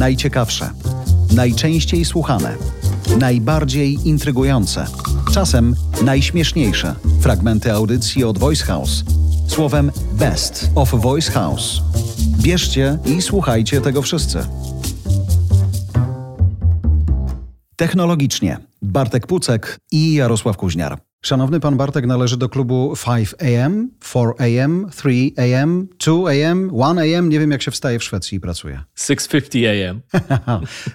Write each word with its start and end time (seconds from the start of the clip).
Najciekawsze, 0.00 0.70
najczęściej 1.34 2.04
słuchane, 2.04 2.54
najbardziej 3.18 4.08
intrygujące, 4.08 4.86
czasem 5.32 5.74
najśmieszniejsze 6.04 6.94
fragmenty 7.20 7.72
audycji 7.72 8.24
od 8.24 8.38
Voice 8.38 8.64
House. 8.64 9.04
Słowem 9.46 9.92
Best 10.12 10.70
of 10.74 10.90
Voice 10.90 11.32
House. 11.32 11.82
Bierzcie 12.42 12.98
i 13.06 13.22
słuchajcie 13.22 13.80
tego 13.80 14.02
wszyscy. 14.02 14.46
Technologicznie 17.76 18.58
Bartek 18.82 19.26
Pucek 19.26 19.78
i 19.92 20.14
Jarosław 20.14 20.56
Kuźniar. 20.56 21.09
Szanowny 21.22 21.60
pan 21.60 21.76
Bartek 21.76 22.06
należy 22.06 22.36
do 22.36 22.48
klubu 22.48 22.94
5 23.06 23.34
AM, 23.64 23.90
4 24.00 24.62
AM, 24.62 24.86
3 24.96 25.10
AM, 25.36 25.88
2 25.98 26.30
AM, 26.30 26.70
1 26.72 26.98
AM. 26.98 27.28
Nie 27.28 27.40
wiem, 27.40 27.50
jak 27.50 27.62
się 27.62 27.70
wstaje 27.70 27.98
w 27.98 28.04
Szwecji 28.04 28.38
i 28.38 28.40
pracuje. 28.40 28.82
6.50 28.98 29.66
AM. 29.90 30.00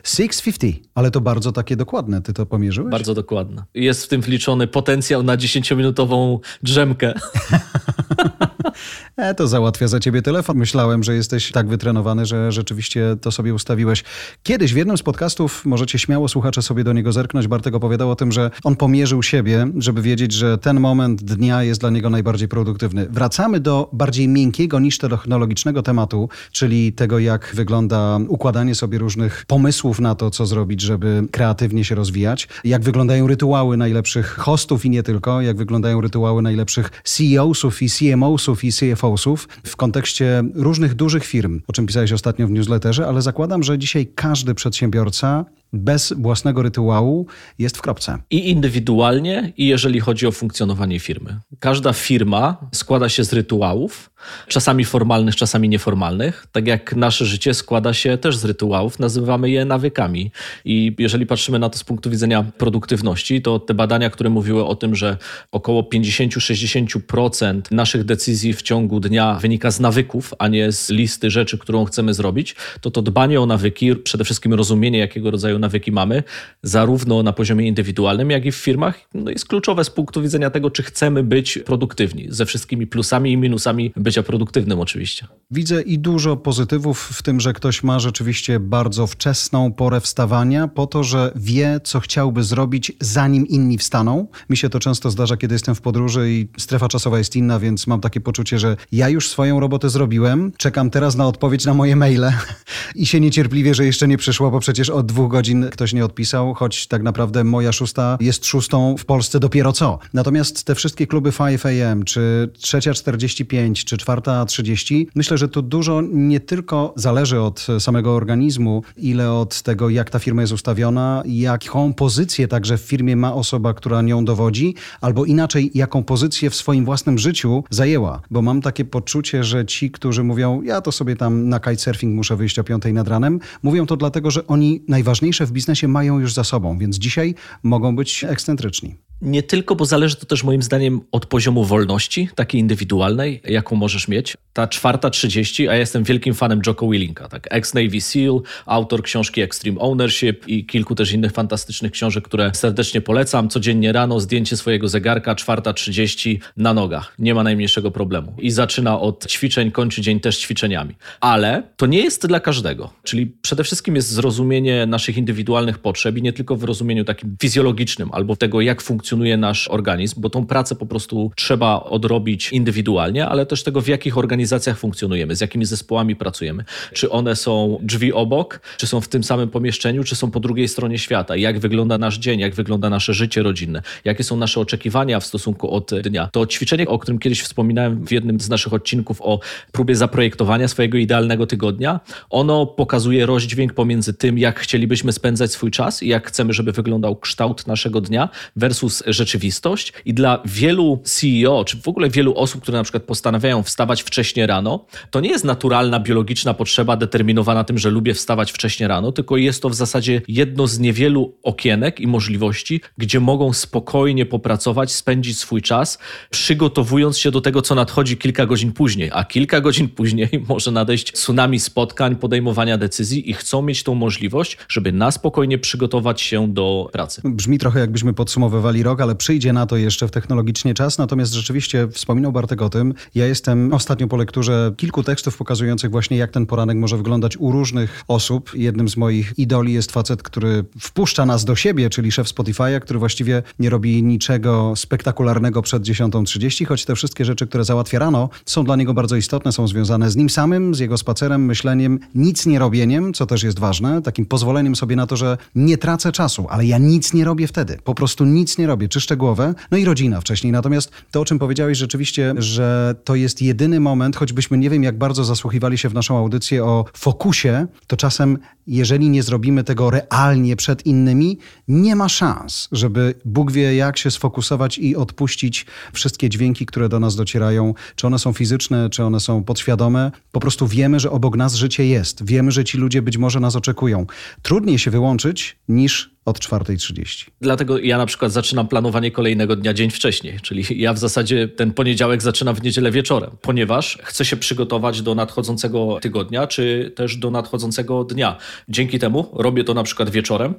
6.50, 0.04 0.74
ale 0.96 1.12
to 1.12 1.22
bardzo 1.22 1.52
takie 1.52 1.76
dokładne. 1.76 2.22
Ty 2.22 2.34
to 2.34 2.46
pomierzyłeś? 2.46 2.92
Bardzo 2.92 3.14
dokładne. 3.14 3.64
Jest 3.74 4.06
w 4.06 4.08
tym 4.08 4.22
wliczony 4.22 4.68
potencjał 4.68 5.24
na 5.24 5.38
10-minutową 5.38 6.40
drzemkę. 6.64 7.14
E, 9.18 9.36
to 9.36 9.48
załatwia 9.48 9.88
za 9.88 10.00
ciebie 10.00 10.22
telefon. 10.22 10.58
Myślałem, 10.58 11.04
że 11.04 11.16
jesteś 11.16 11.52
tak 11.52 11.68
wytrenowany, 11.68 12.26
że 12.26 12.52
rzeczywiście 12.52 13.16
to 13.22 13.32
sobie 13.32 13.54
ustawiłeś. 13.54 14.04
Kiedyś 14.44 14.74
w 14.74 14.78
jednym 14.78 14.98
z 14.98 15.04
podcastów, 15.04 15.66
możecie 15.66 16.00
śmiało 16.00 16.28
słuchacze 16.28 16.62
sobie 16.62 16.84
do 16.84 16.94
niego 16.94 17.12
zerknąć, 17.12 17.48
Bartek 17.48 17.76
opowiadał 17.76 18.12
o 18.12 18.16
tym, 18.16 18.32
że 18.32 18.52
on 18.64 18.76
pomierzył 18.76 19.24
siebie, 19.24 19.68
żeby 19.78 20.02
wiedzieć, 20.02 20.32
że 20.34 20.58
ten 20.58 20.80
moment 20.80 21.24
dnia 21.24 21.64
jest 21.64 21.82
dla 21.82 21.90
niego 21.90 22.10
najbardziej 22.10 22.48
produktywny. 22.48 23.08
Wracamy 23.10 23.60
do 23.60 23.90
bardziej 23.94 24.28
miękkiego 24.28 24.80
niż 24.80 24.98
technologicznego 24.98 25.84
tematu, 25.84 26.30
czyli 26.52 26.94
tego, 26.94 27.20
jak 27.20 27.52
wygląda 27.56 28.20
układanie 28.28 28.76
sobie 28.76 28.98
różnych 28.98 29.46
pomysłów 29.48 30.00
na 30.00 30.16
to, 30.16 30.32
co 30.32 30.46
zrobić, 30.46 30.82
żeby 30.82 31.24
kreatywnie 31.32 31.86
się 31.86 31.96
rozwijać, 31.96 32.48
jak 32.64 32.84
wyglądają 32.84 33.28
rytuały 33.28 33.78
najlepszych 33.78 34.28
hostów 34.28 34.86
i 34.86 34.90
nie 34.90 35.04
tylko, 35.04 35.42
jak 35.42 35.58
wyglądają 35.58 36.02
rytuały 36.02 36.42
najlepszych 36.42 37.02
CEOsów 37.04 37.82
i 37.82 37.90
CMOsów 37.90 38.55
i 38.64 38.72
CFOsów 38.72 39.50
w 39.64 39.76
kontekście 39.76 40.44
różnych 40.56 40.94
dużych 40.94 41.26
firm, 41.26 41.62
o 41.68 41.74
czym 41.74 41.86
pisałeś 41.86 42.12
ostatnio 42.12 42.48
w 42.48 42.52
newsletterze, 42.52 43.08
ale 43.08 43.22
zakładam, 43.22 43.64
że 43.64 43.80
dzisiaj 43.80 44.08
każdy 44.16 44.56
przedsiębiorca 44.56 45.46
bez 45.74 46.14
własnego 46.18 46.62
rytuału 46.62 47.28
jest 47.60 47.78
w 47.78 47.82
kropce. 47.82 48.18
I 48.30 48.50
indywidualnie, 48.50 49.54
i 49.58 49.68
jeżeli 49.68 50.00
chodzi 50.00 50.28
o 50.28 50.32
funkcjonowanie 50.32 51.00
firmy. 51.00 51.40
Każda 51.60 51.94
firma 51.94 52.58
składa 52.74 53.10
się 53.10 53.24
z 53.24 53.34
rytuałów, 53.34 54.10
czasami 54.48 54.86
formalnych, 54.86 55.36
czasami 55.36 55.70
nieformalnych. 55.70 56.48
Tak 56.52 56.68
jak 56.68 56.96
nasze 56.96 57.26
życie 57.26 57.54
składa 57.54 57.94
się 57.94 58.18
też 58.18 58.38
z 58.38 58.46
rytuałów, 58.46 59.00
nazywamy 59.00 59.50
je 59.50 59.66
nawykami. 59.66 60.32
I 60.66 60.96
jeżeli 61.00 61.26
patrzymy 61.26 61.60
na 61.60 61.70
to 61.70 61.78
z 61.78 61.84
punktu 61.84 62.10
widzenia 62.10 62.46
produktywności, 62.58 63.42
to 63.42 63.60
te 63.60 63.74
badania, 63.74 64.10
które 64.10 64.30
mówiły 64.30 64.66
o 64.66 64.76
tym, 64.76 64.96
że 64.96 65.18
około 65.52 65.82
50-60% 65.82 67.62
naszych 67.72 68.04
decyzji 68.04 68.54
w 68.54 68.62
ciągu 68.62 69.00
dnia 69.00 69.38
wynika 69.42 69.72
z 69.72 69.80
nawyków, 69.80 70.34
a 70.40 70.48
nie 70.48 70.72
z 70.72 70.90
listy 70.90 71.30
rzeczy, 71.30 71.58
którą 71.58 71.86
chcemy 71.86 72.14
zrobić, 72.14 72.56
to 72.82 72.92
to 72.92 73.02
dbanie 73.02 73.42
o 73.42 73.46
nawyki, 73.46 73.96
przede 73.96 74.24
wszystkim 74.24 74.54
rozumienie, 74.54 75.00
jakiego 75.00 75.32
rodzaju 75.32 75.60
nawyki 75.60 75.92
mamy, 75.92 76.24
zarówno 76.64 77.24
na 77.24 77.34
poziomie 77.34 77.68
indywidualnym, 77.68 78.32
jak 78.32 78.46
i 78.46 78.52
w 78.52 78.56
firmach, 78.56 79.00
no 79.14 79.32
jest 79.32 79.48
kluczowe 79.48 79.84
z 79.84 79.90
punktu 79.90 80.22
widzenia 80.22 80.50
tego, 80.50 80.72
czy 80.72 80.84
chcemy 80.84 81.24
być 81.24 81.60
produktywni, 81.66 82.28
ze 82.30 82.46
wszystkimi 82.46 82.88
plusami 82.88 83.32
i 83.32 83.38
minusami 83.38 83.92
bycia 84.16 84.24
produktywnym 84.24 84.80
oczywiście. 84.80 85.28
Widzę 85.52 85.82
i 85.82 86.00
dużo 86.00 86.38
pozytywów 86.38 87.00
w 87.14 87.24
tym, 87.24 87.40
że 87.40 87.54
ktoś 87.54 87.84
ma 87.84 88.00
rzeczywiście 88.00 88.60
bardzo 88.60 89.08
wczesną 89.08 89.74
porę 89.74 90.02
wstawania 90.02 90.68
po 90.68 90.88
to, 90.88 91.04
że 91.04 91.32
wie, 91.36 91.80
co 91.84 92.00
chciałby 92.00 92.44
zrobić, 92.44 92.92
zanim 93.02 93.48
inni 93.48 93.78
wstaną. 93.78 94.28
Mi 94.50 94.58
się 94.58 94.70
to 94.70 94.80
często 94.80 95.12
zdarza, 95.12 95.38
kiedy 95.38 95.56
jestem 95.56 95.76
w 95.76 95.82
podróży 95.82 96.32
i 96.32 96.48
strefa 96.58 96.88
czasowa 96.88 97.18
jest 97.18 97.36
inna, 97.36 97.60
więc 97.60 97.88
mam 97.88 98.02
takie 98.02 98.22
poczucie, 98.22 98.60
że 98.60 98.78
ja 98.92 99.10
już 99.10 99.30
swoją 99.30 99.60
robotę 99.60 99.90
zrobiłem, 99.90 100.52
czekam 100.58 100.90
teraz 100.90 101.16
na 101.16 101.28
odpowiedź 101.28 101.66
na 101.66 101.74
moje 101.74 101.96
maile 101.96 102.32
i 102.96 103.06
się 103.06 103.20
niecierpliwie, 103.20 103.74
że 103.74 103.86
jeszcze 103.86 104.08
nie 104.08 104.18
przyszło, 104.18 104.52
bo 104.52 104.60
przecież 104.60 104.90
od 104.90 105.06
dwóch 105.06 105.32
godzin 105.32 105.70
ktoś 105.72 105.94
nie 105.94 106.06
odpisał, 106.06 106.54
choć 106.54 106.88
tak 106.88 107.04
naprawdę 107.04 107.44
moja 107.44 107.72
szósta 107.72 108.18
jest 108.20 108.46
szóstą 108.46 108.96
w 108.98 109.06
Polsce 109.06 109.40
dopiero 109.40 109.74
co. 109.74 110.00
Natomiast 110.14 110.64
te 110.64 110.76
wszystkie 110.76 111.08
kluby 111.08 111.32
5 111.32 111.66
AM, 111.66 112.04
czy 112.04 112.50
trzecia 112.58 112.94
45, 112.94 113.86
czy 113.86 113.98
czwarta 114.06 114.46
30, 114.46 115.08
myślę, 115.16 115.38
że 115.38 115.48
tu 115.48 115.62
dużo 115.62 116.02
nie 116.12 116.40
tylko 116.40 116.94
zależy 116.96 117.42
od 117.42 117.68
samego 117.80 118.16
organizmu, 118.16 118.84
ile 118.98 119.32
od 119.32 119.62
tego, 119.62 119.90
jak 119.90 120.10
ta 120.10 120.20
firma 120.20 120.42
jest 120.42 120.54
ustawiona, 120.54 121.24
jaką 121.26 121.94
pozycję 121.94 122.48
także 122.48 122.78
w 122.78 122.82
firmie 122.82 123.16
ma 123.16 123.34
osoba, 123.34 123.74
która 123.74 124.02
nią 124.02 124.26
dowodzi, 124.26 124.76
albo 125.02 125.26
inaczej, 125.26 125.72
jaką 125.74 126.04
pozycję 126.04 126.50
w 126.50 126.56
swoim 126.56 126.86
własnym 126.86 127.18
życiu 127.18 127.64
zajęła. 127.70 128.22
Bo 128.32 128.42
mam 128.42 128.62
takie 128.62 128.86
poczucie, 128.86 129.44
że 129.44 129.66
ci, 129.66 129.92
którzy 129.92 130.24
mówią, 130.24 130.62
ja 130.62 130.82
to 130.82 130.92
sobie 130.92 131.16
tam 131.16 131.50
na 131.50 131.60
kitesurfing 131.60 132.16
muszę 132.16 132.36
wyjść 132.36 132.60
o 132.60 132.64
piątej 132.64 132.94
nad 132.94 133.08
ranem, 133.08 133.40
mówią 133.64 133.86
to 133.86 133.98
dlatego, 133.98 134.32
że 134.32 134.48
oni 134.48 134.84
najważniejsze 134.88 135.46
w 135.46 135.52
biznesie 135.52 135.88
mają 135.88 136.20
już 136.20 136.34
za 136.34 136.44
sobą, 136.44 136.78
więc 136.78 136.96
dzisiaj 136.98 137.36
mogą 137.64 137.96
być 137.96 138.24
ekscentryczni. 138.24 138.96
Nie 139.22 139.44
tylko, 139.44 139.76
bo 139.76 139.86
zależy 139.86 140.16
to 140.16 140.26
też 140.26 140.44
moim 140.44 140.64
zdaniem 140.64 141.02
od 141.12 141.26
poziomu 141.26 141.66
wolności, 141.66 142.30
takiej 142.36 142.62
indywidualnej, 142.62 143.42
jaką 143.46 143.76
możesz 143.76 144.08
mieć. 144.08 144.38
Ta 144.54 144.68
czwarta 144.68 145.10
trzydzieści, 145.10 145.70
a 145.70 145.74
ja 145.74 145.80
jestem 145.80 146.04
wielkim 146.04 146.34
fanem 146.34 146.62
Jocko 146.68 146.90
Willinka, 146.90 147.28
tak? 147.28 147.48
Ex-Navy 147.52 148.02
SEAL, 148.02 148.42
autor 148.66 149.04
książki 149.04 149.42
Extreme 149.42 149.80
Ownership 149.80 150.48
i 150.48 150.66
kilku 150.66 150.96
też 150.96 151.12
innych 151.12 151.32
fantastycznych 151.32 151.92
książek, 151.92 152.24
które 152.24 152.52
serdecznie 152.54 153.02
polecam. 153.02 153.50
Codziennie 153.50 153.92
rano 153.92 154.20
zdjęcie 154.20 154.58
swojego 154.58 154.88
zegarka, 154.88 155.36
czwarta 155.36 155.74
trzydzieści 155.74 156.40
na 156.58 156.74
nogach. 156.74 157.14
Nie 157.20 157.34
ma 157.34 157.44
najmniejszego 157.44 157.92
problemu. 157.92 158.34
I 158.40 158.52
zaczyna 158.52 159.00
od 159.00 159.28
ćwiczeń, 159.28 159.72
kończy 159.72 160.02
dzień 160.02 160.20
też 160.20 160.38
ćwiczeniami. 160.38 160.96
Ale 161.20 161.64
to 161.78 161.86
nie 161.86 162.00
jest 162.00 162.28
dla 162.28 162.40
każdego. 162.40 162.94
Czyli 163.04 163.28
przede 163.42 163.64
wszystkim 163.64 163.96
jest 163.96 164.10
zrozumienie 164.10 164.86
naszych 164.86 165.18
indywidualnych 165.18 165.80
potrzeb 165.80 166.18
i 166.18 166.22
nie 166.22 166.34
tylko 166.34 166.56
w 166.56 166.64
rozumieniu 166.64 167.06
takim 167.06 167.36
fizjologicznym 167.42 168.10
albo 168.12 168.36
tego, 168.36 168.62
jak 168.62 168.82
funkcjonuje 168.82 169.05
funkcjonuje 169.06 169.38
nasz 169.38 169.68
organizm, 169.68 170.22
bo 170.22 170.30
tą 170.30 170.46
pracę 170.46 170.76
po 170.76 170.86
prostu 170.86 171.32
trzeba 171.36 171.84
odrobić 171.84 172.52
indywidualnie, 172.52 173.28
ale 173.28 173.46
też 173.46 173.64
tego, 173.64 173.82
w 173.82 173.88
jakich 173.88 174.18
organizacjach 174.18 174.78
funkcjonujemy, 174.78 175.36
z 175.36 175.42
jakimi 175.42 175.66
zespołami 175.66 176.16
pracujemy. 176.16 176.64
Czy 176.94 177.10
one 177.10 177.36
są 177.36 177.80
drzwi 177.82 178.14
obok, 178.14 178.60
czy 178.78 178.88
są 178.88 179.02
w 179.02 179.08
tym 179.08 179.24
samym 179.24 179.50
pomieszczeniu, 179.50 180.04
czy 180.04 180.16
są 180.16 180.32
po 180.32 180.40
drugiej 180.40 180.68
stronie 180.68 180.98
świata, 180.98 181.36
jak 181.36 181.60
wygląda 181.60 181.98
nasz 181.98 182.18
dzień, 182.18 182.40
jak 182.40 182.56
wygląda 182.56 182.90
nasze 182.90 183.14
życie 183.14 183.44
rodzinne, 183.44 183.82
jakie 184.06 184.24
są 184.24 184.38
nasze 184.38 184.60
oczekiwania 184.60 185.20
w 185.20 185.26
stosunku 185.26 185.72
od 185.72 185.92
dnia. 186.04 186.30
To 186.32 186.46
ćwiczenie, 186.46 186.88
o 186.88 187.00
którym 187.00 187.20
kiedyś 187.20 187.42
wspominałem 187.42 188.06
w 188.06 188.12
jednym 188.12 188.40
z 188.40 188.50
naszych 188.50 188.74
odcinków 188.74 189.22
o 189.22 189.40
próbie 189.72 189.96
zaprojektowania 189.96 190.68
swojego 190.68 190.98
idealnego 190.98 191.48
tygodnia, 191.48 192.00
ono 192.30 192.66
pokazuje 192.66 193.26
rozdźwięk 193.26 193.74
pomiędzy 193.74 194.14
tym, 194.14 194.38
jak 194.38 194.60
chcielibyśmy 194.60 195.12
spędzać 195.12 195.52
swój 195.52 195.72
czas 195.72 196.04
i 196.04 196.08
jak 196.08 196.28
chcemy, 196.28 196.54
żeby 196.54 196.72
wyglądał 196.72 197.16
kształt 197.16 197.68
naszego 197.68 198.02
dnia 198.02 198.30
versus 198.56 198.95
rzeczywistość 199.08 199.94
i 200.06 200.14
dla 200.14 200.42
wielu 200.46 201.02
CEO, 201.04 201.66
czy 201.66 201.78
w 201.78 201.88
ogóle 201.88 202.10
wielu 202.10 202.36
osób, 202.36 202.62
które 202.62 202.78
na 202.78 202.84
przykład 202.84 203.04
postanawiają 203.04 203.64
wstawać 203.64 204.04
wcześnie 204.04 204.48
rano, 204.48 204.86
to 205.12 205.20
nie 205.20 205.30
jest 205.30 205.46
naturalna, 205.46 206.00
biologiczna 206.00 206.54
potrzeba 206.54 206.98
determinowana 206.98 207.64
tym, 207.64 207.78
że 207.78 207.90
lubię 207.90 208.14
wstawać 208.14 208.52
wcześnie 208.52 208.88
rano, 208.88 209.12
tylko 209.12 209.38
jest 209.38 209.62
to 209.62 209.70
w 209.70 209.76
zasadzie 209.76 210.22
jedno 210.28 210.68
z 210.68 210.80
niewielu 210.80 211.34
okienek 211.44 212.00
i 212.00 212.08
możliwości, 212.08 212.82
gdzie 212.98 213.20
mogą 213.20 213.54
spokojnie 213.54 214.26
popracować, 214.26 214.92
spędzić 214.92 215.40
swój 215.40 215.62
czas, 215.62 216.00
przygotowując 216.30 217.18
się 217.18 217.32
do 217.32 217.42
tego, 217.42 217.62
co 217.62 217.76
nadchodzi 217.76 218.18
kilka 218.18 218.46
godzin 218.46 218.72
później, 218.72 219.10
a 219.14 219.24
kilka 219.24 219.62
godzin 219.62 219.90
później 219.90 220.30
może 220.50 220.72
nadejść 220.72 221.12
tsunami 221.12 221.60
spotkań, 221.60 222.16
podejmowania 222.16 222.78
decyzji 222.78 223.30
i 223.30 223.34
chcą 223.34 223.62
mieć 223.62 223.84
tą 223.84 223.96
możliwość, 223.96 224.58
żeby 224.70 224.92
na 224.92 225.12
spokojnie 225.12 225.58
przygotować 225.58 226.22
się 226.22 226.54
do 226.54 226.90
pracy. 226.92 227.22
Brzmi 227.24 227.60
trochę 227.60 227.80
jakbyśmy 227.80 228.14
podsumowywali 228.14 228.84
rok, 228.86 229.02
ale 229.02 229.16
przyjdzie 229.16 229.54
na 229.54 229.66
to 229.66 229.78
jeszcze 229.78 230.08
w 230.08 230.12
technologicznie 230.12 230.74
czas. 230.74 230.98
Natomiast 230.98 231.34
rzeczywiście 231.34 231.88
wspominał 231.92 232.32
Bartek 232.32 232.62
o 232.62 232.70
tym. 232.70 232.94
Ja 233.16 233.26
jestem, 233.26 233.74
ostatnio 233.74 234.18
lekturze 234.18 234.74
kilku 234.78 235.04
tekstów 235.04 235.38
pokazujących 235.38 235.92
właśnie, 235.92 236.18
jak 236.18 236.32
ten 236.32 236.46
poranek 236.46 236.78
może 236.78 236.98
wyglądać 236.98 237.38
u 237.38 237.52
różnych 237.52 238.04
osób. 238.08 238.52
Jednym 238.54 238.90
z 238.90 238.98
moich 238.98 239.34
idoli 239.38 239.74
jest 239.74 239.92
facet, 239.92 240.24
który 240.24 240.66
wpuszcza 240.80 241.26
nas 241.26 241.46
do 241.46 241.56
siebie, 241.56 241.90
czyli 241.90 242.12
szef 242.12 242.28
Spotify'a, 242.28 242.80
który 242.80 243.00
właściwie 243.00 243.44
nie 243.60 243.70
robi 243.70 244.04
niczego 244.04 244.74
spektakularnego 244.76 245.62
przed 245.62 245.84
10.30, 245.84 246.66
choć 246.66 246.86
te 246.86 246.96
wszystkie 246.96 247.26
rzeczy, 247.26 247.48
które 247.48 247.64
załatwia 247.64 248.00
rano, 248.00 248.30
są 248.46 248.64
dla 248.64 248.76
niego 248.76 248.94
bardzo 248.94 249.16
istotne, 249.16 249.52
są 249.52 249.68
związane 249.68 250.12
z 250.12 250.16
nim 250.16 250.30
samym, 250.30 250.76
z 250.76 250.80
jego 250.80 250.98
spacerem, 250.98 251.46
myśleniem, 251.46 252.00
nic 252.16 252.46
nie 252.46 252.60
robieniem, 252.60 253.14
co 253.14 253.26
też 253.26 253.44
jest 253.44 253.60
ważne, 253.60 254.02
takim 254.02 254.26
pozwoleniem 254.26 254.76
sobie 254.76 254.96
na 254.96 255.08
to, 255.08 255.18
że 255.18 255.38
nie 255.56 255.78
tracę 255.78 256.12
czasu, 256.12 256.48
ale 256.50 256.66
ja 256.66 256.78
nic 256.78 257.14
nie 257.14 257.26
robię 257.26 257.48
wtedy. 257.48 257.78
Po 257.84 257.96
prostu 257.96 258.26
nic 258.26 258.58
nie 258.58 258.68
robię, 258.68 258.75
czyszczę 258.90 259.18
głowę. 259.18 259.54
No 259.72 259.78
i 259.78 259.86
rodzina 259.86 260.22
wcześniej. 260.22 260.54
Natomiast 260.54 260.92
to, 261.12 261.22
o 261.22 261.26
czym 261.26 261.40
powiedziałeś 261.40 261.78
rzeczywiście, 261.78 262.34
że 262.38 262.96
to 263.04 263.16
jest 263.16 263.42
jedyny 263.42 263.80
moment, 263.80 264.16
choćbyśmy 264.16 264.58
nie 264.58 264.70
wiem, 264.70 264.84
jak 264.84 264.98
bardzo 264.98 265.24
zasłuchiwali 265.24 265.78
się 265.78 265.90
w 265.90 265.94
naszą 265.94 266.18
audycję 266.18 266.66
o 266.66 266.86
fokusie, 266.94 267.68
to 267.88 267.98
czasem, 267.98 268.38
jeżeli 268.68 269.10
nie 269.10 269.24
zrobimy 269.24 269.64
tego 269.64 269.90
realnie 269.90 270.56
przed 270.56 270.86
innymi, 270.86 271.38
nie 271.68 271.96
ma 271.96 272.10
szans, 272.10 272.68
żeby 272.72 273.16
Bóg 273.26 273.52
wie, 273.52 273.76
jak 273.76 273.98
się 273.98 274.12
sfokusować 274.12 274.78
i 274.78 274.96
odpuścić 274.96 275.66
wszystkie 275.94 276.30
dźwięki, 276.30 276.66
które 276.66 276.90
do 276.90 277.00
nas 277.00 277.16
docierają. 277.16 277.74
Czy 277.96 278.08
one 278.08 278.20
są 278.20 278.34
fizyczne, 278.34 278.90
czy 278.90 279.04
one 279.04 279.20
są 279.20 279.44
podświadome. 279.44 280.12
Po 280.32 280.40
prostu 280.40 280.68
wiemy, 280.68 281.00
że 281.00 281.12
obok 281.12 281.38
nas 281.38 281.56
życie 281.56 281.86
jest. 281.86 282.26
Wiemy, 282.26 282.52
że 282.52 282.64
ci 282.64 282.78
ludzie 282.78 283.02
być 283.02 283.18
może 283.18 283.40
nas 283.40 283.56
oczekują. 283.56 284.06
Trudniej 284.42 284.80
się 284.80 284.92
wyłączyć 284.92 285.58
niż 285.70 286.15
od 286.26 286.40
4.30. 286.40 287.30
Dlatego 287.42 287.80
ja 287.80 287.98
na 287.98 288.06
przykład 288.06 288.32
zaczynam 288.32 288.68
planowanie 288.68 289.12
kolejnego 289.12 289.56
dnia 289.56 289.74
dzień 289.74 289.92
wcześniej, 289.92 290.40
czyli 290.40 290.64
ja 290.82 290.94
w 290.94 290.98
zasadzie 290.98 291.48
ten 291.48 291.74
poniedziałek 291.74 292.22
zaczynam 292.22 292.56
w 292.56 292.64
niedzielę 292.64 292.92
wieczorem, 292.92 293.32
ponieważ 293.42 293.98
chcę 294.04 294.26
się 294.26 294.38
przygotować 294.38 295.02
do 295.02 295.16
nadchodzącego 295.16 296.00
tygodnia, 296.02 296.48
czy 296.48 296.92
też 296.96 297.18
do 297.18 297.32
nadchodzącego 297.32 298.04
dnia. 298.04 298.38
Dzięki 298.70 299.00
temu 299.00 299.30
robię 299.34 299.64
to 299.64 299.74
na 299.74 299.84
przykład 299.84 300.10
wieczorem, 300.10 300.54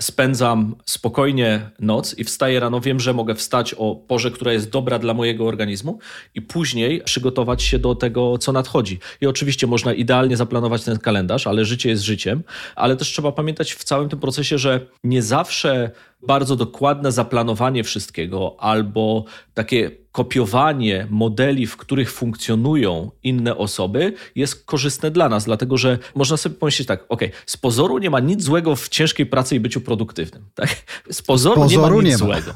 spędzam 0.00 0.74
spokojnie 0.86 1.70
noc 1.80 2.18
i 2.18 2.24
wstaję 2.24 2.60
rano, 2.60 2.80
wiem, 2.80 3.00
że 3.00 3.14
mogę 3.14 3.34
wstać 3.34 3.74
o 3.74 3.94
porze, 3.94 4.30
która 4.30 4.52
jest 4.52 4.70
dobra 4.70 4.98
dla 4.98 5.14
mojego 5.14 5.46
organizmu 5.46 5.98
i 6.34 6.42
później 6.42 7.02
przygotować 7.04 7.62
się 7.62 7.78
do 7.78 7.94
tego, 7.94 8.38
co 8.38 8.52
nadchodzi. 8.52 8.98
I 9.20 9.26
oczywiście 9.26 9.66
można 9.66 9.92
idealnie 9.92 10.36
zaplanować 10.36 10.84
ten 10.84 10.98
kalendarz, 10.98 11.46
ale 11.46 11.64
życie 11.64 11.88
jest 11.88 12.02
życiem, 12.02 12.42
ale 12.74 12.96
też 12.96 13.08
trzeba 13.08 13.32
pamiętać 13.32 13.72
w 13.72 13.84
całym 13.84 14.08
tym 14.08 14.18
procesie, 14.18 14.58
że 14.58 14.86
nie 15.06 15.22
zawsze 15.22 15.90
bardzo 16.26 16.56
dokładne 16.56 17.12
zaplanowanie 17.12 17.84
wszystkiego 17.84 18.56
albo 18.58 19.24
takie 19.54 19.90
kopiowanie 20.12 21.06
modeli, 21.10 21.66
w 21.66 21.76
których 21.76 22.12
funkcjonują 22.12 23.10
inne 23.22 23.56
osoby, 23.56 24.12
jest 24.34 24.64
korzystne 24.64 25.10
dla 25.10 25.28
nas, 25.28 25.44
dlatego 25.44 25.76
że 25.76 25.98
można 26.14 26.36
sobie 26.36 26.54
pomyśleć 26.54 26.88
tak, 26.88 27.04
ok, 27.08 27.20
z 27.46 27.56
pozoru 27.56 27.98
nie 27.98 28.10
ma 28.10 28.20
nic 28.20 28.42
złego 28.42 28.76
w 28.76 28.88
ciężkiej 28.88 29.26
pracy 29.26 29.56
i 29.56 29.60
byciu 29.60 29.80
produktywnym. 29.80 30.42
Tak? 30.54 30.68
Z 31.10 31.22
pozoru, 31.22 31.68
z 31.68 31.74
pozoru 31.74 32.02
nie 32.02 32.08
ma 32.08 32.10
nic 32.10 32.20
nie 32.20 32.28
ma. 32.28 32.34
złego. 32.34 32.54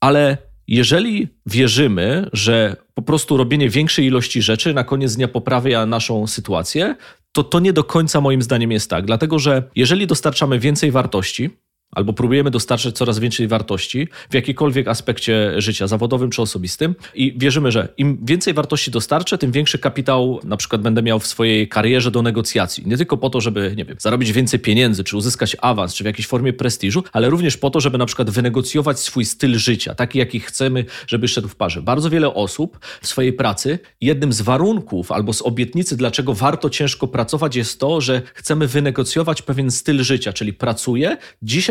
Ale 0.00 0.38
jeżeli 0.68 1.28
wierzymy, 1.46 2.28
że 2.32 2.76
po 2.94 3.02
prostu 3.02 3.36
robienie 3.36 3.70
większej 3.70 4.06
ilości 4.06 4.42
rzeczy 4.42 4.74
na 4.74 4.84
koniec 4.84 5.16
dnia 5.16 5.28
poprawia 5.28 5.86
naszą 5.86 6.26
sytuację, 6.26 6.96
to 7.36 7.44
to 7.44 7.60
nie 7.60 7.72
do 7.72 7.84
końca 7.84 8.20
moim 8.20 8.42
zdaniem 8.42 8.72
jest 8.72 8.90
tak. 8.90 9.06
Dlatego, 9.06 9.38
że 9.38 9.70
jeżeli 9.74 10.06
dostarczamy 10.06 10.58
więcej 10.58 10.90
wartości, 10.90 11.50
albo 11.92 12.12
próbujemy 12.12 12.50
dostarczać 12.50 12.94
coraz 12.94 13.18
większej 13.18 13.48
wartości 13.48 14.08
w 14.30 14.34
jakikolwiek 14.34 14.88
aspekcie 14.88 15.52
życia, 15.60 15.86
zawodowym 15.86 16.30
czy 16.30 16.42
osobistym. 16.42 16.94
I 17.14 17.34
wierzymy, 17.38 17.72
że 17.72 17.88
im 17.96 18.18
więcej 18.22 18.54
wartości 18.54 18.90
dostarczę, 18.90 19.38
tym 19.38 19.52
większy 19.52 19.78
kapitał 19.78 20.40
na 20.44 20.56
przykład 20.56 20.82
będę 20.82 21.02
miał 21.02 21.20
w 21.20 21.26
swojej 21.26 21.68
karierze 21.68 22.10
do 22.10 22.22
negocjacji. 22.22 22.84
Nie 22.86 22.96
tylko 22.96 23.16
po 23.16 23.30
to, 23.30 23.40
żeby, 23.40 23.74
nie 23.76 23.84
wiem, 23.84 23.96
zarobić 24.00 24.32
więcej 24.32 24.60
pieniędzy, 24.60 25.04
czy 25.04 25.16
uzyskać 25.16 25.56
awans, 25.60 25.94
czy 25.94 26.04
w 26.04 26.06
jakiejś 26.06 26.26
formie 26.26 26.52
prestiżu, 26.52 27.04
ale 27.12 27.30
również 27.30 27.56
po 27.56 27.70
to, 27.70 27.80
żeby 27.80 27.98
na 27.98 28.06
przykład 28.06 28.30
wynegocjować 28.30 29.00
swój 29.00 29.24
styl 29.24 29.58
życia, 29.58 29.94
taki 29.94 30.18
jaki 30.18 30.40
chcemy, 30.40 30.84
żeby 31.06 31.28
szedł 31.28 31.48
w 31.48 31.56
parze. 31.56 31.82
Bardzo 31.82 32.10
wiele 32.10 32.34
osób 32.34 32.78
w 33.02 33.06
swojej 33.06 33.32
pracy, 33.32 33.78
jednym 34.00 34.32
z 34.32 34.40
warunków 34.40 35.12
albo 35.12 35.32
z 35.32 35.42
obietnicy, 35.42 35.96
dlaczego 35.96 36.34
warto 36.34 36.70
ciężko 36.70 37.06
pracować, 37.06 37.56
jest 37.56 37.80
to, 37.80 38.00
że 38.00 38.22
chcemy 38.34 38.66
wynegocjować 38.66 39.42
pewien 39.42 39.70
styl 39.70 40.02
życia, 40.02 40.32
czyli 40.32 40.52
pracuję 40.52 41.16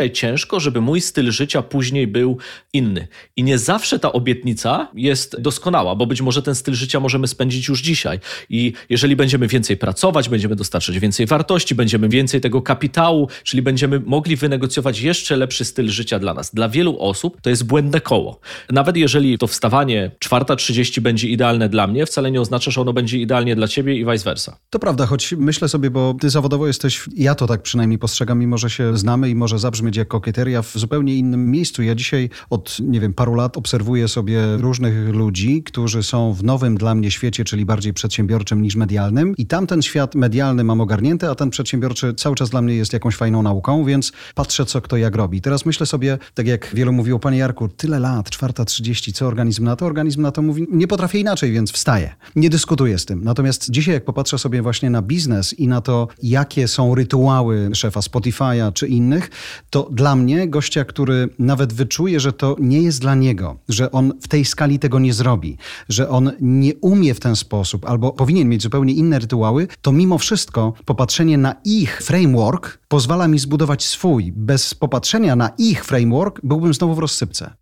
dzisiaj 0.06 0.12
ciężko, 0.12 0.60
żeby 0.60 0.82
mój 0.82 1.02
styl 1.02 1.32
życia 1.32 1.62
później 1.62 2.08
był 2.08 2.38
inny. 2.74 3.08
I 3.36 3.44
nie 3.44 3.58
zawsze 3.58 4.00
ta 4.00 4.12
obietnica 4.12 4.88
jest 4.96 5.42
doskonała, 5.42 5.96
bo 5.96 6.06
być 6.06 6.22
może 6.22 6.42
ten 6.42 6.56
styl 6.56 6.74
życia 6.74 7.00
możemy 7.00 7.28
spędzić 7.28 7.68
już 7.68 7.82
dzisiaj. 7.82 8.20
I 8.50 8.74
jeżeli 8.90 9.16
będziemy 9.16 9.48
więcej 9.48 9.78
pracować, 9.78 10.30
będziemy 10.30 10.56
dostarczać 10.56 11.00
więcej 11.00 11.26
wartości, 11.26 11.76
będziemy 11.76 12.10
więcej 12.10 12.42
tego 12.42 12.62
kapitału, 12.62 13.28
czyli 13.44 13.62
będziemy 13.62 14.00
mogli 14.00 14.36
wynegocjować 14.36 15.00
jeszcze 15.00 15.38
lepszy 15.38 15.66
styl 15.66 15.90
życia 15.90 16.20
dla 16.20 16.34
nas. 16.34 16.54
Dla 16.54 16.70
wielu 16.70 17.00
osób 17.00 17.42
to 17.42 17.50
jest 17.50 17.66
błędne 17.66 18.02
koło. 18.02 18.40
Nawet 18.70 18.98
jeżeli 18.98 19.38
to 19.38 19.48
wstawanie 19.48 20.12
4.30 20.26 21.00
będzie 21.00 21.28
idealne 21.28 21.70
dla 21.70 21.88
mnie, 21.88 22.06
wcale 22.06 22.32
nie 22.32 22.42
oznacza, 22.42 22.72
że 22.72 22.82
ono 22.82 22.94
będzie 22.94 23.18
idealnie 23.18 23.56
dla 23.56 23.68
ciebie 23.68 23.96
i 23.96 24.06
vice 24.06 24.24
versa. 24.24 24.58
To 24.70 24.80
prawda, 24.80 25.06
choć 25.06 25.34
myślę 25.38 25.70
sobie, 25.70 25.90
bo 25.90 26.16
ty 26.22 26.30
zawodowo 26.30 26.68
jesteś, 26.68 27.04
ja 27.16 27.36
to 27.36 27.48
tak 27.48 27.62
przynajmniej 27.62 28.00
postrzegam, 28.00 28.40
mimo 28.40 28.58
że 28.58 28.70
się 28.70 28.98
znamy 28.98 29.30
i 29.30 29.36
może 29.36 29.60
zabrzmieć 29.60 29.95
jak 29.96 30.08
kokieteria 30.08 30.62
w 30.62 30.74
zupełnie 30.76 31.16
innym 31.16 31.52
miejscu. 31.52 31.84
Ja 31.84 31.96
dzisiaj 31.96 32.30
od, 32.50 32.78
nie 32.80 33.00
wiem, 33.00 33.14
paru 33.14 33.36
lat 33.36 33.58
obserwuję 33.58 34.08
sobie 34.08 34.58
różnych 34.58 35.10
ludzi, 35.16 35.64
którzy 35.64 36.04
są 36.04 36.34
w 36.34 36.44
nowym 36.44 36.78
dla 36.78 36.96
mnie 36.96 37.12
świecie, 37.12 37.44
czyli 37.44 37.66
bardziej 37.66 37.94
przedsiębiorczym 37.94 38.62
niż 38.62 38.76
medialnym 38.76 39.34
i 39.38 39.46
tamten 39.46 39.82
świat 39.82 40.16
medialny 40.16 40.64
mam 40.64 40.82
ogarnięty, 40.82 41.30
a 41.30 41.36
ten 41.36 41.50
przedsiębiorczy 41.50 42.14
cały 42.14 42.36
czas 42.36 42.50
dla 42.50 42.62
mnie 42.62 42.76
jest 42.76 42.94
jakąś 42.94 43.16
fajną 43.16 43.44
nauką, 43.44 43.86
więc 43.86 44.12
patrzę, 44.36 44.66
co 44.66 44.82
kto 44.82 44.98
jak 44.98 45.16
robi. 45.16 45.42
Teraz 45.42 45.66
myślę 45.66 45.86
sobie, 45.86 46.18
tak 46.34 46.48
jak 46.48 46.72
wielu 46.74 46.94
mówiło, 46.94 47.20
panie 47.20 47.38
Jarku, 47.38 47.68
tyle 47.68 48.00
lat, 48.00 48.30
czwarta 48.30 48.66
trzydzieści, 48.66 49.14
co 49.14 49.28
organizm 49.28 49.64
na 49.64 49.76
to? 49.76 49.86
Organizm 49.86 50.22
na 50.22 50.32
to 50.32 50.42
mówi, 50.42 50.68
nie 50.72 50.88
potrafię 50.88 51.20
inaczej, 51.20 51.52
więc 51.52 51.72
wstaję. 51.72 52.16
Nie 52.36 52.50
dyskutuję 52.50 53.00
z 53.00 53.06
tym. 53.06 53.24
Natomiast 53.24 53.72
dzisiaj, 53.72 53.94
jak 53.94 54.06
popatrzę 54.06 54.38
sobie 54.38 54.62
właśnie 54.62 54.90
na 54.90 55.02
biznes 55.02 55.54
i 55.54 55.68
na 55.68 55.82
to, 55.82 56.08
jakie 56.24 56.68
są 56.68 56.96
rytuały 56.96 57.70
szefa 57.74 58.00
Spotify'a 58.00 58.74
czy 58.74 58.88
innych, 58.88 59.30
to 59.70 59.85
dla 59.92 60.16
mnie, 60.16 60.48
gościa, 60.48 60.86
który 60.86 61.30
nawet 61.40 61.74
wyczuje, 61.74 62.20
że 62.20 62.34
to 62.34 62.56
nie 62.60 62.82
jest 62.82 63.02
dla 63.02 63.16
niego, 63.16 63.58
że 63.70 63.92
on 63.92 64.14
w 64.22 64.28
tej 64.28 64.46
skali 64.46 64.80
tego 64.80 65.00
nie 65.00 65.14
zrobi, 65.14 65.58
że 65.90 66.10
on 66.10 66.32
nie 66.42 66.76
umie 66.76 67.14
w 67.14 67.20
ten 67.20 67.36
sposób 67.36 67.86
albo 67.86 68.12
powinien 68.12 68.50
mieć 68.50 68.64
zupełnie 68.64 68.94
inne 68.94 69.20
rytuały, 69.20 69.68
to 69.82 69.92
mimo 69.92 70.18
wszystko 70.18 70.74
popatrzenie 70.86 71.38
na 71.38 71.56
ich 71.66 72.02
framework 72.02 72.80
pozwala 72.88 73.28
mi 73.28 73.40
zbudować 73.40 73.86
swój. 73.86 74.32
Bez 74.36 74.74
popatrzenia 74.74 75.36
na 75.36 75.50
ich 75.58 75.86
framework 75.86 76.42
byłbym 76.44 76.74
znowu 76.74 76.96
w 76.96 77.00
rozsypce. 77.00 77.54